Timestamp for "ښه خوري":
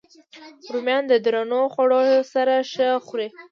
2.71-3.27